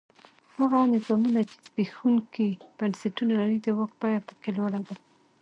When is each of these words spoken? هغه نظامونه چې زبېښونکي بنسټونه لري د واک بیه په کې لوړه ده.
هغه 0.57 0.79
نظامونه 0.95 1.41
چې 1.49 1.55
زبېښونکي 1.65 2.49
بنسټونه 2.77 3.33
لري 3.41 3.57
د 3.61 3.67
واک 3.77 3.91
بیه 4.01 4.19
په 4.27 4.33
کې 4.41 4.49
لوړه 4.57 4.79
ده. 4.87 4.95